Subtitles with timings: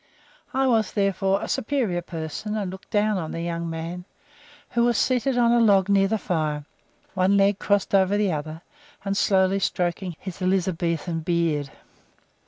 [0.51, 4.05] I was, therefore, a superior person, and looked down on the young man,
[4.71, 6.65] who was seated on a log near the fire,
[7.13, 8.63] one leg crossed over the other,
[9.05, 11.69] and slowly stroking his Elizabethan beard.